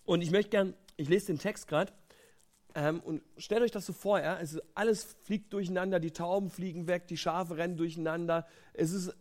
[0.04, 1.92] Und ich möchte gern, ich lese den Text gerade
[2.74, 6.86] ähm, und stellt euch das so vor, ja, also alles fliegt durcheinander, die Tauben fliegen
[6.86, 9.14] weg, die Schafe rennen durcheinander, es ist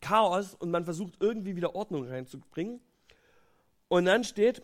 [0.00, 2.80] Chaos und man versucht irgendwie wieder Ordnung reinzubringen.
[3.88, 4.62] Und dann steht,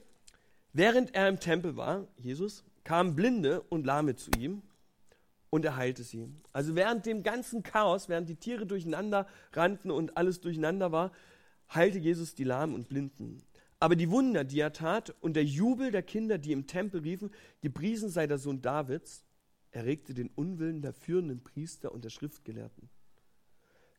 [0.72, 4.62] während er im Tempel war, Jesus, kamen Blinde und Lahme zu ihm
[5.50, 6.28] und er heilte sie.
[6.52, 11.12] Also während dem ganzen Chaos, während die Tiere durcheinander rannten und alles durcheinander war,
[11.72, 13.42] heilte Jesus die Lahmen und Blinden.
[13.80, 17.30] Aber die Wunder, die er tat und der Jubel der Kinder, die im Tempel riefen,
[17.60, 19.24] gepriesen sei der Sohn Davids,
[19.70, 22.88] erregte den Unwillen der führenden Priester und der Schriftgelehrten.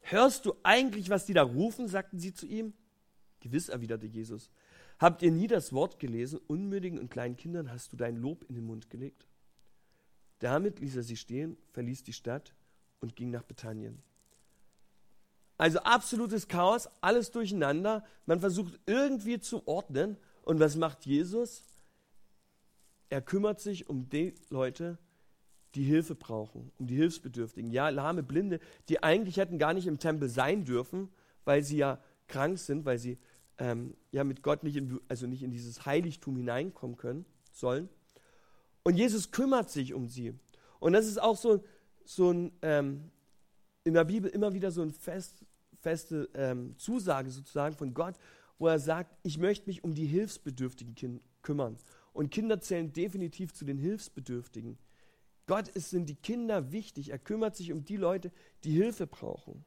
[0.02, 1.88] Hörst du eigentlich, was die da rufen?
[1.88, 2.74] sagten sie zu ihm.
[3.40, 4.50] Gewiss, erwiderte Jesus.
[5.00, 8.56] Habt ihr nie das Wort gelesen, unmündigen und kleinen Kindern hast du dein Lob in
[8.56, 9.28] den Mund gelegt?
[10.40, 12.54] Damit ließ er sie stehen, verließ die Stadt
[13.02, 14.02] und ging nach Bethanien.
[15.58, 18.04] Also absolutes Chaos, alles durcheinander.
[18.26, 20.18] Man versucht irgendwie zu ordnen.
[20.44, 21.64] Und was macht Jesus?
[23.10, 24.98] Er kümmert sich um die Leute,
[25.76, 27.72] die Hilfe brauchen, um die Hilfsbedürftigen.
[27.72, 31.10] Ja, lahme Blinde, die eigentlich hätten gar nicht im Tempel sein dürfen,
[31.46, 33.18] weil sie ja krank sind, weil sie
[33.58, 37.90] ähm, ja mit Gott nicht in, also nicht in dieses Heiligtum hineinkommen können sollen.
[38.84, 40.34] Und Jesus kümmert sich um sie.
[40.80, 41.64] Und das ist auch so,
[42.04, 43.12] so ein, ähm,
[43.84, 45.46] in der Bibel immer wieder so eine fest,
[45.82, 48.16] feste ähm, Zusage sozusagen von Gott,
[48.60, 51.78] wo er sagt, ich möchte mich um die Hilfsbedürftigen kind, kümmern.
[52.14, 54.78] Und Kinder zählen definitiv zu den Hilfsbedürftigen.
[55.48, 57.10] Gott ist, sind die Kinder wichtig.
[57.10, 58.32] Er kümmert sich um die Leute,
[58.64, 59.64] die Hilfe brauchen.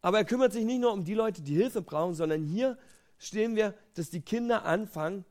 [0.00, 2.78] Aber er kümmert sich nicht nur um die Leute, die Hilfe brauchen, sondern hier
[3.18, 5.24] stehen wir, dass die Kinder anfangen,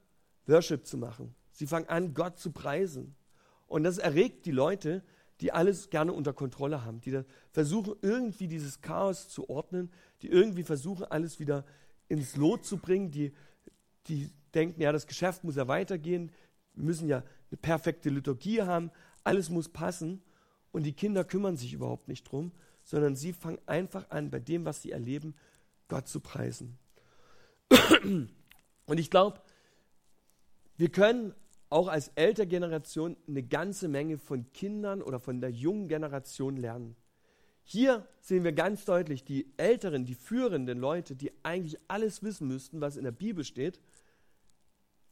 [0.45, 1.35] Worship zu machen.
[1.51, 3.15] Sie fangen an, Gott zu preisen.
[3.67, 5.03] Und das erregt die Leute,
[5.41, 10.63] die alles gerne unter Kontrolle haben, die versuchen irgendwie dieses Chaos zu ordnen, die irgendwie
[10.63, 11.63] versuchen, alles wieder
[12.07, 13.33] ins Lot zu bringen, die,
[14.07, 16.31] die denken, ja, das Geschäft muss ja weitergehen,
[16.73, 17.17] wir müssen ja
[17.51, 18.91] eine perfekte Liturgie haben,
[19.23, 20.21] alles muss passen.
[20.71, 22.51] Und die Kinder kümmern sich überhaupt nicht drum,
[22.87, 25.35] sondern sie fangen einfach an, bei dem, was sie erleben,
[25.89, 26.79] Gott zu preisen.
[28.05, 29.41] Und ich glaube,
[30.77, 31.33] wir können
[31.69, 36.95] auch als ältere Generation eine ganze Menge von Kindern oder von der jungen Generation lernen.
[37.63, 42.79] Hier sehen wir ganz deutlich, die älteren, die führenden Leute, die eigentlich alles wissen müssten,
[42.79, 43.81] was in der Bibel steht,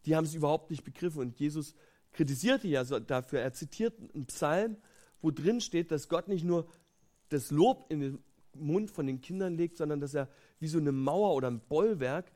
[0.05, 1.19] die haben es überhaupt nicht begriffen.
[1.19, 1.75] Und Jesus
[2.13, 3.41] kritisierte ja dafür.
[3.41, 4.77] Er zitiert einen Psalm,
[5.21, 6.69] wo drin steht, dass Gott nicht nur
[7.35, 8.19] das Lob in den
[8.53, 12.31] Mund von den Kindern legt, sondern dass er wie so eine Mauer oder ein Bollwerk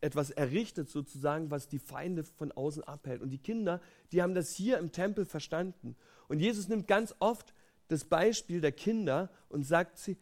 [0.00, 3.22] etwas errichtet, sozusagen, was die Feinde von außen abhält.
[3.22, 3.80] Und die Kinder,
[4.12, 5.96] die haben das hier im Tempel verstanden.
[6.28, 7.54] Und Jesus nimmt ganz oft
[7.88, 10.16] das Beispiel der Kinder und sagt sie,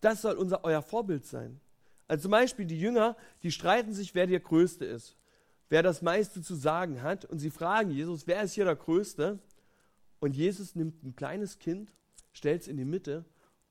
[0.00, 1.60] das soll unser euer Vorbild sein.
[2.08, 5.16] Also zum Beispiel die Jünger, die streiten sich, wer der Größte ist,
[5.68, 7.24] wer das meiste zu sagen hat.
[7.24, 9.38] Und sie fragen Jesus, wer ist hier der Größte?
[10.18, 11.92] Und Jesus nimmt ein kleines Kind,
[12.32, 13.24] stellt es in die Mitte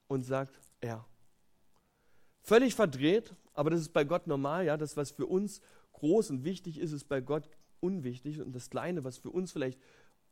[0.07, 1.05] und sagt, er.
[2.41, 5.61] Völlig verdreht, aber das ist bei Gott normal, ja, das, was für uns
[5.93, 8.41] groß und wichtig ist, ist bei Gott unwichtig.
[8.41, 9.79] Und das Kleine, was für uns vielleicht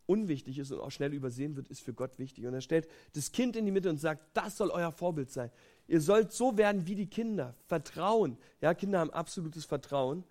[0.05, 2.45] unwichtig ist und auch schnell übersehen wird, ist für Gott wichtig.
[2.45, 5.49] Und er stellt das Kind in die Mitte und sagt, das soll euer Vorbild sein.
[5.87, 7.55] Ihr sollt so werden wie die Kinder.
[7.65, 8.37] Vertrauen.
[8.61, 10.23] Ja, Kinder haben absolutes Vertrauen.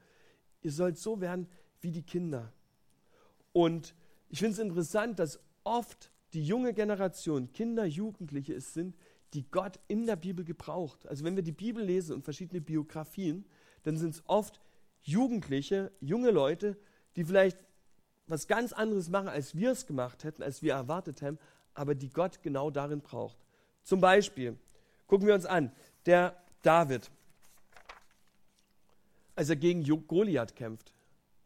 [0.62, 1.48] Ihr sollt so werden
[1.80, 2.52] wie die Kinder.
[3.52, 3.94] Und
[4.28, 8.96] ich finde es interessant, dass oft die junge Generation, Kinder, Jugendliche es sind,
[9.34, 11.06] die Gott in der Bibel gebraucht.
[11.06, 13.46] Also wenn wir die Bibel lesen und verschiedene Biografien,
[13.82, 14.60] dann sind es oft
[15.02, 16.76] Jugendliche, junge Leute,
[17.16, 17.58] die vielleicht
[18.26, 21.38] was ganz anderes machen, als wir es gemacht hätten, als wir erwartet haben,
[21.74, 23.36] aber die Gott genau darin braucht.
[23.82, 24.58] Zum Beispiel,
[25.06, 25.72] gucken wir uns an,
[26.06, 27.10] der David,
[29.34, 30.92] als er gegen Goliath kämpft,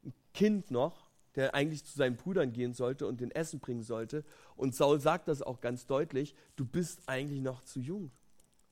[0.04, 1.05] ein Kind noch,
[1.36, 4.24] der eigentlich zu seinen Brüdern gehen sollte und den Essen bringen sollte.
[4.56, 8.10] Und Saul sagt das auch ganz deutlich, du bist eigentlich noch zu jung.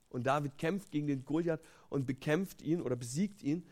[0.08, 3.66] Und David kämpft gegen den Goliath und bekämpft ihn oder besiegt ihn,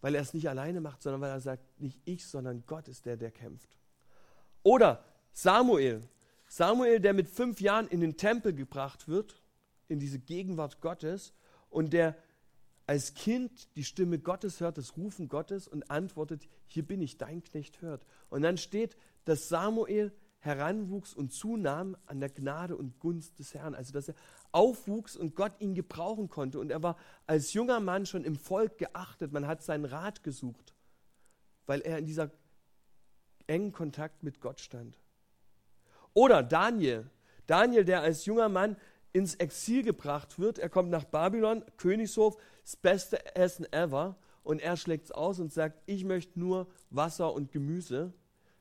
[0.00, 3.06] weil er es nicht alleine macht, sondern weil er sagt, nicht ich, sondern Gott ist
[3.06, 3.76] der, der kämpft.
[4.62, 6.02] Oder Samuel.
[6.46, 9.42] Samuel, der mit fünf Jahren in den Tempel gebracht wird,
[9.88, 11.32] in diese Gegenwart Gottes
[11.70, 12.16] und der
[12.86, 17.42] als Kind die Stimme Gottes hört, das Rufen Gottes und antwortet, hier bin ich, dein
[17.42, 18.06] Knecht hört.
[18.30, 23.74] Und dann steht, dass Samuel heranwuchs und zunahm an der Gnade und Gunst des Herrn.
[23.74, 24.14] Also dass er
[24.52, 26.60] aufwuchs und Gott ihn gebrauchen konnte.
[26.60, 26.96] Und er war
[27.26, 29.32] als junger Mann schon im Volk geachtet.
[29.32, 30.74] Man hat seinen Rat gesucht,
[31.66, 32.30] weil er in dieser
[33.48, 34.98] engen Kontakt mit Gott stand.
[36.14, 37.10] Oder Daniel.
[37.48, 38.76] Daniel, der als junger Mann
[39.12, 40.58] ins Exil gebracht wird.
[40.58, 44.16] Er kommt nach Babylon, Königshof, das beste Essen ever.
[44.42, 48.12] Und er schlägt es aus und sagt, ich möchte nur Wasser und Gemüse.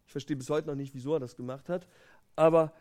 [0.05, 1.87] Ich verstehe bis heute noch nicht, wieso er das gemacht hat.
[2.35, 2.71] Aber,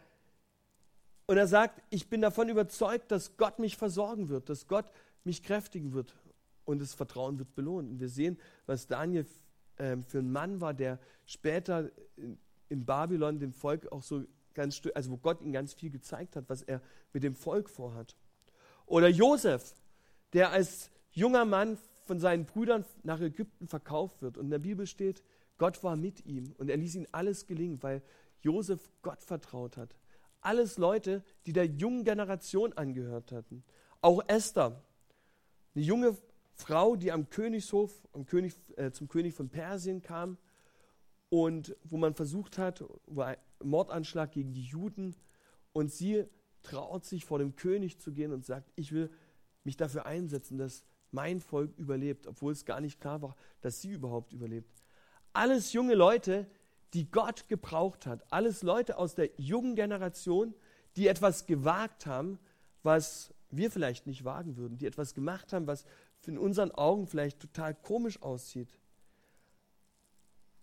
[1.26, 4.90] und er sagt, ich bin davon überzeugt, dass Gott mich versorgen wird, dass Gott
[5.24, 6.14] mich kräftigen wird.
[6.66, 7.90] Und das Vertrauen wird belohnt.
[7.90, 9.26] Und wir sehen, was Daniel
[9.78, 14.80] ähm, für ein Mann war, der später in, in Babylon dem Volk auch so ganz,
[14.94, 16.82] also wo Gott ihm ganz viel gezeigt hat, was er
[17.14, 18.14] mit dem Volk vorhat.
[18.86, 19.74] Oder Josef,
[20.32, 24.36] der als junger Mann von seinen Brüdern nach Ägypten verkauft wird.
[24.36, 25.22] Und in der Bibel steht,
[25.58, 28.02] Gott war mit ihm und er ließ ihm alles gelingen, weil
[28.42, 29.94] Josef Gott vertraut hat.
[30.40, 33.64] Alles Leute, die der jungen Generation angehört hatten.
[34.02, 34.82] Auch Esther,
[35.74, 36.18] eine junge
[36.52, 40.36] Frau, die am Königshof, am König, äh, zum König von Persien kam
[41.30, 45.16] und wo man versucht hat, wo ein Mordanschlag gegen die Juden
[45.72, 46.26] und sie
[46.62, 49.10] traut sich vor dem König zu gehen und sagt, ich will
[49.64, 53.92] mich dafür einsetzen, dass mein Volk überlebt, obwohl es gar nicht klar war, dass sie
[53.92, 54.82] überhaupt überlebt.
[55.32, 56.46] Alles junge Leute,
[56.92, 60.54] die Gott gebraucht hat, alles Leute aus der jungen Generation,
[60.96, 62.38] die etwas gewagt haben,
[62.82, 65.86] was wir vielleicht nicht wagen würden, die etwas gemacht haben, was
[66.26, 68.78] in unseren Augen vielleicht total komisch aussieht,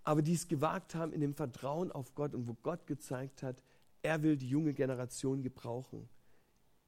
[0.04, 3.62] aber die es gewagt haben in dem Vertrauen auf Gott und wo Gott gezeigt hat,
[4.02, 6.10] er will die junge Generation gebrauchen.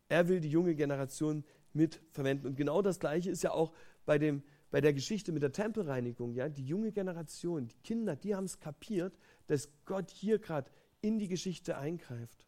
[0.09, 2.47] Er will die junge Generation mitverwenden.
[2.47, 3.73] Und genau das Gleiche ist ja auch
[4.05, 6.33] bei, dem, bei der Geschichte mit der Tempelreinigung.
[6.33, 6.49] Ja?
[6.49, 10.69] Die junge Generation, die Kinder, die haben es kapiert, dass Gott hier gerade
[11.01, 12.47] in die Geschichte eingreift.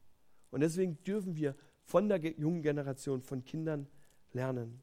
[0.51, 3.87] Und deswegen dürfen wir von der jungen Generation, von Kindern
[4.31, 4.81] lernen.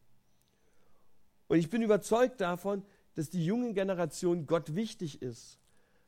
[1.48, 5.58] Und ich bin überzeugt davon, dass die junge Generation Gott wichtig ist.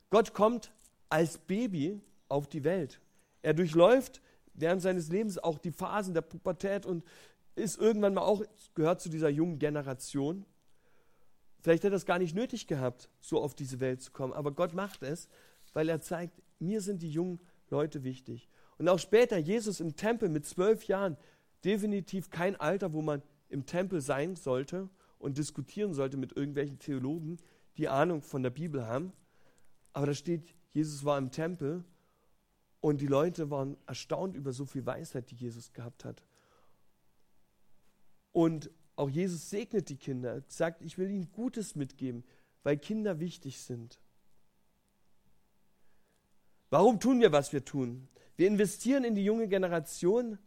[0.09, 0.71] Gott kommt
[1.09, 3.01] als Baby auf die Welt.
[3.41, 4.21] Er durchläuft
[4.53, 7.03] während seines Lebens auch die Phasen der Pubertät und
[7.55, 10.45] ist irgendwann mal auch, gehört zu dieser jungen Generation.
[11.61, 14.51] Vielleicht hätte er es gar nicht nötig gehabt, so auf diese Welt zu kommen, aber
[14.51, 15.29] Gott macht es,
[15.73, 17.39] weil er zeigt, mir sind die jungen
[17.69, 18.49] Leute wichtig.
[18.77, 21.17] Und auch später, Jesus im Tempel mit zwölf Jahren,
[21.63, 27.37] definitiv kein Alter, wo man im Tempel sein sollte und diskutieren sollte mit irgendwelchen Theologen,
[27.77, 29.11] die Ahnung von der Bibel haben.
[29.93, 31.83] Aber da steht, Jesus war im Tempel
[32.81, 36.21] und die Leute waren erstaunt über so viel Weisheit, die Jesus gehabt hat.
[38.35, 42.23] Und auch Jesus segnet die Kinder, er sagt, ich will ihnen Gutes mitgeben,
[42.63, 43.99] weil Kinder wichtig sind.
[46.69, 48.07] Warum tun wir, was wir tun?
[48.35, 50.37] Wir investieren in die junge Generation,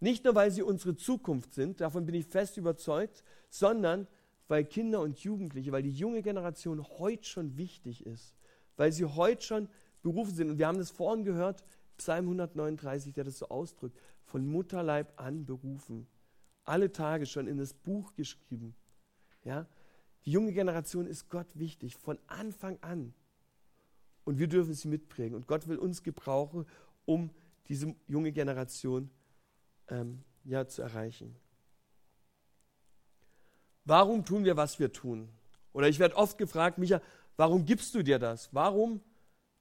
[0.00, 4.08] nicht nur, weil sie unsere Zukunft sind, davon bin ich fest überzeugt, sondern
[4.48, 8.34] weil Kinder und Jugendliche, weil die junge Generation heute schon wichtig ist
[8.80, 9.68] weil sie heute schon
[10.02, 10.48] berufen sind.
[10.48, 11.62] Und wir haben das vorhin gehört,
[11.98, 16.06] Psalm 139, der das so ausdrückt, von Mutterleib an berufen.
[16.64, 18.74] Alle Tage schon in das Buch geschrieben.
[19.44, 19.66] Ja?
[20.24, 23.14] Die junge Generation ist Gott wichtig, von Anfang an.
[24.24, 25.34] Und wir dürfen sie mitprägen.
[25.34, 26.66] Und Gott will uns gebrauchen,
[27.04, 27.30] um
[27.68, 29.10] diese junge Generation
[29.88, 31.34] ähm, ja, zu erreichen.
[33.84, 35.28] Warum tun wir, was wir tun?
[35.72, 37.00] Oder ich werde oft gefragt, Micha,
[37.40, 38.50] Warum gibst du dir das?
[38.52, 39.00] Warum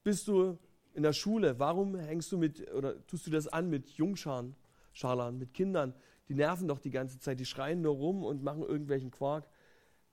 [0.04, 0.60] bist du
[0.96, 1.58] in der Schule?
[1.60, 4.54] Warum hängst du mit oder tust du das an mit Jungscharen,
[4.92, 5.94] Scharlern, mit Kindern?
[6.30, 9.50] Die nerven doch die ganze Zeit, die schreien nur rum und machen irgendwelchen Quark.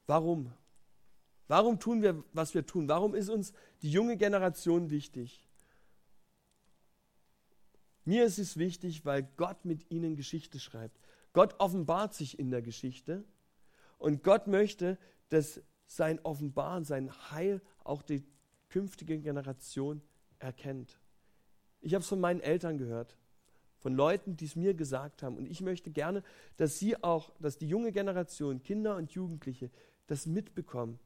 [0.07, 0.53] Warum?
[1.47, 2.89] Warum tun wir, was wir tun?
[2.89, 3.53] Warum ist uns
[3.83, 5.47] die junge Generation wichtig?
[8.05, 10.99] Mir ist es wichtig, weil Gott mit ihnen Geschichte schreibt.
[11.33, 13.25] Gott offenbart sich in der Geschichte
[13.99, 14.99] und Gott möchte,
[15.29, 18.25] dass sein Offenbaren, sein Heil auch die
[18.69, 20.03] künftige Generation
[20.39, 20.99] erkennt.
[21.81, 23.17] Ich habe es von meinen Eltern gehört,
[23.87, 25.37] von Leuten, die es mir gesagt haben.
[25.37, 26.25] Und ich möchte gerne,
[26.57, 29.70] dass sie auch, dass die junge Generation, Kinder und Jugendliche,
[30.09, 30.99] das mitbekommen,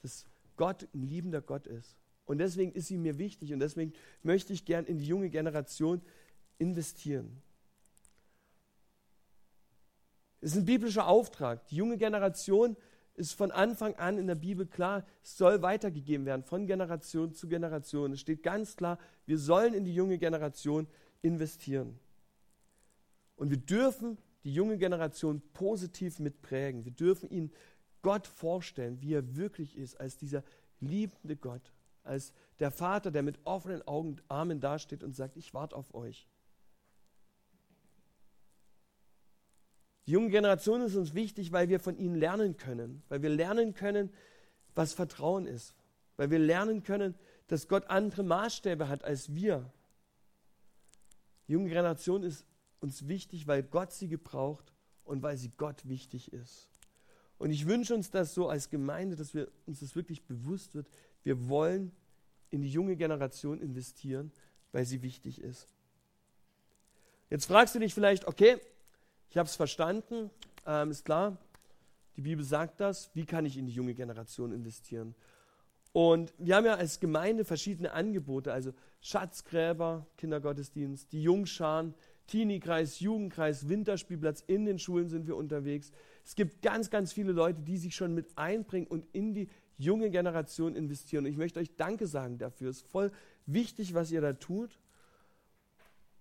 [0.00, 0.24] dass
[0.56, 1.94] Gott ein liebender Gott ist.
[2.24, 3.92] Und deswegen ist sie mir wichtig und deswegen
[4.22, 6.00] möchte ich gern in die junge Generation
[6.56, 7.42] investieren.
[10.40, 11.66] Es ist ein biblischer Auftrag.
[11.66, 12.78] Die junge Generation
[13.14, 17.46] ist von Anfang an in der Bibel klar, es soll weitergegeben werden von Generation zu
[17.46, 18.14] Generation.
[18.14, 20.86] Es steht ganz klar, wir sollen in die junge Generation
[21.20, 21.98] investieren.
[23.42, 26.84] Und wir dürfen die junge Generation positiv mitprägen.
[26.84, 27.50] Wir dürfen ihnen
[28.00, 30.44] Gott vorstellen, wie er wirklich ist, als dieser
[30.78, 31.72] liebende Gott,
[32.04, 36.28] als der Vater, der mit offenen Augen, Armen dasteht und sagt, ich warte auf euch.
[40.06, 43.74] Die junge Generation ist uns wichtig, weil wir von ihnen lernen können, weil wir lernen
[43.74, 44.10] können,
[44.76, 45.74] was Vertrauen ist,
[46.16, 47.16] weil wir lernen können,
[47.48, 49.68] dass Gott andere Maßstäbe hat als wir.
[51.48, 52.46] Die junge Generation ist
[52.82, 54.72] uns wichtig, weil Gott sie gebraucht
[55.04, 56.68] und weil sie Gott wichtig ist.
[57.38, 60.88] Und ich wünsche uns das so als Gemeinde, dass wir uns das wirklich bewusst wird.
[61.22, 61.92] Wir wollen
[62.50, 64.32] in die junge Generation investieren,
[64.72, 65.68] weil sie wichtig ist.
[67.30, 68.58] Jetzt fragst du dich vielleicht, okay,
[69.30, 70.30] ich habe es verstanden,
[70.66, 71.38] ähm, ist klar,
[72.16, 75.14] die Bibel sagt das, wie kann ich in die junge Generation investieren?
[75.92, 81.94] Und wir haben ja als Gemeinde verschiedene Angebote, also Schatzgräber, Kindergottesdienst, die Jungscharen,
[82.26, 85.92] Teenie-Kreis, Jugendkreis, Winterspielplatz, in den Schulen sind wir unterwegs.
[86.24, 90.10] Es gibt ganz, ganz viele Leute, die sich schon mit einbringen und in die junge
[90.10, 91.24] Generation investieren.
[91.24, 92.70] Und ich möchte euch Danke sagen dafür.
[92.70, 93.10] Es ist voll
[93.46, 94.78] wichtig, was ihr da tut.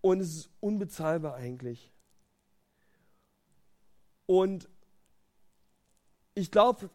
[0.02, 1.92] Und es ist unbezahlbar eigentlich.
[4.26, 4.70] Und
[6.34, 6.90] ich glaube,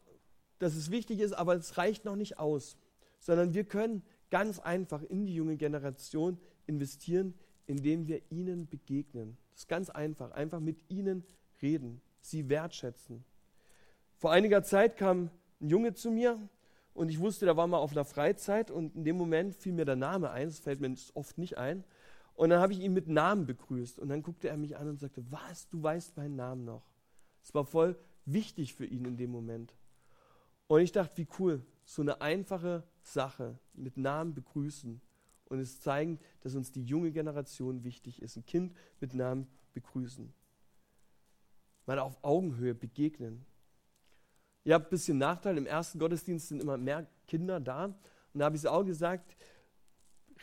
[0.58, 2.76] dass es wichtig ist, aber es reicht noch nicht aus,
[3.20, 7.34] sondern wir können ganz einfach in die junge Generation investieren,
[7.66, 9.36] indem wir ihnen begegnen.
[9.50, 11.24] Das ist ganz einfach, einfach mit ihnen
[11.62, 13.24] reden, sie wertschätzen.
[14.16, 16.38] Vor einiger Zeit kam ein Junge zu mir
[16.94, 19.84] und ich wusste, der war mal auf einer Freizeit und in dem Moment fiel mir
[19.84, 21.84] der Name ein, das fällt mir oft nicht ein.
[22.34, 25.00] Und dann habe ich ihn mit Namen begrüßt und dann guckte er mich an und
[25.00, 26.90] sagte, was, du weißt meinen Namen noch.
[27.42, 29.74] Es war voll wichtig für ihn in dem Moment.
[30.66, 35.00] Und ich dachte, wie cool, so eine einfache Sache mit Namen begrüßen
[35.48, 38.36] und es zeigen, dass uns die junge Generation wichtig ist.
[38.36, 40.32] Ein Kind mit Namen begrüßen.
[41.86, 43.46] Mal auf Augenhöhe begegnen.
[44.64, 45.56] Ihr habt ein bisschen Nachteil.
[45.56, 47.84] Im ersten Gottesdienst sind immer mehr Kinder da.
[47.84, 49.36] Und da habe ich es auch gesagt,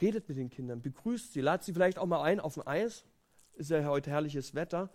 [0.02, 3.06] redet mit den Kindern, begrüßt sie, ladet sie vielleicht auch mal ein auf dem Eis.
[3.54, 4.90] Ist ja heute herrliches Wetter.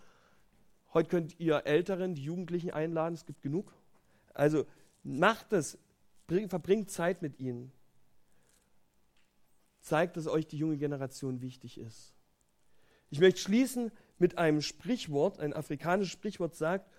[0.94, 3.72] Heute könnt ihr Älteren, die Jugendlichen einladen, es gibt genug.
[4.34, 4.66] Also
[5.02, 5.78] macht es,
[6.26, 7.72] verbringt Zeit mit ihnen.
[9.88, 12.12] Zeigt, dass euch die junge Generation wichtig ist.
[13.10, 16.90] Ich möchte schließen mit einem Sprichwort, ein afrikanisches Sprichwort sagt,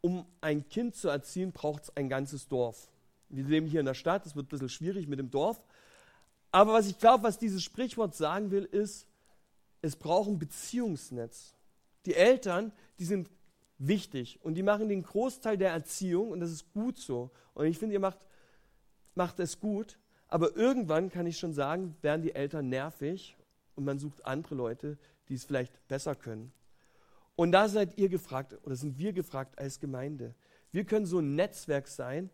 [0.00, 2.88] um ein Kind zu erziehen, braucht es ein ganzes Dorf.
[3.28, 5.62] Wir leben hier in der Stadt, es wird ein bisschen schwierig mit dem Dorf.
[6.50, 9.06] Aber was ich glaube, was dieses Sprichwort sagen will, ist,
[9.82, 11.54] es braucht ein Beziehungsnetz.
[12.06, 13.30] Die Eltern, die sind
[13.78, 17.30] wichtig und die machen den Großteil der Erziehung und das ist gut so.
[17.54, 18.26] Und ich finde, ihr macht,
[19.14, 19.98] macht es gut.
[20.30, 23.36] Aber irgendwann kann ich schon sagen, werden die Eltern nervig
[23.74, 24.96] und man sucht andere Leute,
[25.28, 26.52] die es vielleicht besser können.
[27.34, 30.34] Und da seid ihr gefragt oder sind wir gefragt als Gemeinde.
[30.70, 32.30] Wir können so ein Netzwerk sein,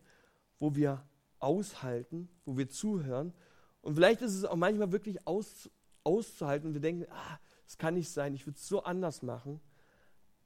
[0.59, 1.03] wo wir
[1.39, 3.33] aushalten, wo wir zuhören.
[3.81, 5.69] Und vielleicht ist es auch manchmal wirklich aus,
[6.03, 9.59] auszuhalten wir denken, ah, das kann nicht sein, ich würde es so anders machen.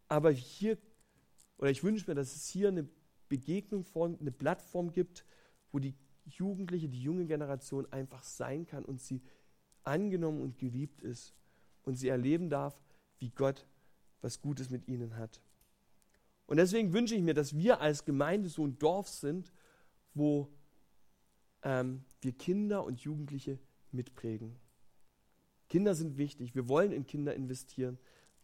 [0.07, 0.77] Aber hier,
[1.57, 2.87] oder ich wünsche mir, dass es hier eine
[3.27, 5.25] Begegnung eine Plattform gibt,
[5.71, 5.95] wo die
[6.25, 9.21] Jugendliche, die junge Generation einfach sein kann und sie
[9.83, 11.33] angenommen und geliebt ist
[11.83, 12.79] und sie erleben darf,
[13.19, 13.65] wie Gott
[14.21, 15.41] was Gutes mit ihnen hat.
[16.45, 19.51] Und deswegen wünsche ich mir, dass wir als Gemeinde so ein Dorf sind,
[20.13, 20.49] wo
[21.63, 23.57] ähm, wir Kinder und Jugendliche
[23.91, 24.55] mitprägen.
[25.69, 26.53] Kinder sind wichtig.
[26.53, 27.97] Wir wollen in Kinder investieren,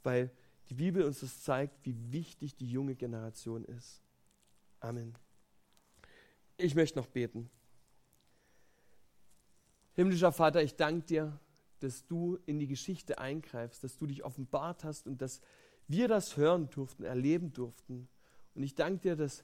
[0.04, 0.32] weil
[0.70, 4.02] die Bibel uns das zeigt, wie wichtig die junge Generation ist.
[4.80, 5.16] Amen.
[6.58, 7.50] Ich möchte noch beten.
[9.98, 11.39] Himmlischer Vater, ich danke dir,
[11.80, 15.41] dass du in die Geschichte eingreifst, dass du dich offenbart hast und dass
[15.88, 18.08] wir das hören durften, erleben durften.
[18.54, 19.43] Und ich danke dir, dass,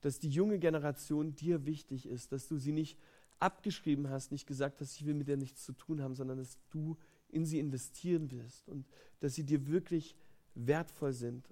[0.00, 2.98] dass die junge Generation dir wichtig ist, dass du sie nicht
[3.38, 6.56] abgeschrieben hast, nicht gesagt hast, ich will mit dir nichts zu tun haben, sondern dass
[6.70, 6.96] du
[7.28, 8.86] in sie investieren willst und
[9.20, 10.16] dass sie dir wirklich
[10.54, 11.46] wertvoll sind.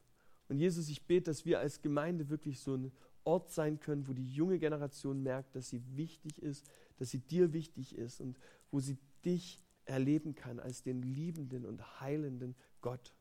[0.48, 2.92] Und Jesus, ich bete, dass wir als Gemeinde wirklich so ein
[3.24, 6.64] Ort sein können, wo die junge Generation merkt, dass sie wichtig ist,
[6.96, 8.38] dass sie dir wichtig ist und
[8.70, 13.14] wo sie dich erleben kann als den liebenden und heilenden Gott.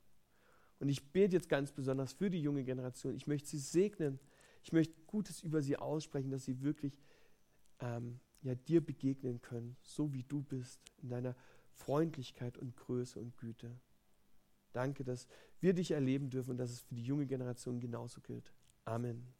[0.80, 3.16] Und ich bete jetzt ganz besonders für die junge Generation.
[3.16, 4.20] Ich möchte sie segnen.
[4.64, 7.00] Ich möchte Gutes über sie aussprechen, dass sie wirklich
[7.80, 11.36] ähm, ja, dir begegnen können, so wie du bist, in deiner
[11.72, 13.80] Freundlichkeit und Größe und Güte.
[14.74, 15.28] Danke, dass
[15.60, 18.52] wir dich erleben dürfen und dass es für die junge Generation genauso gilt.
[18.84, 19.34] Amen.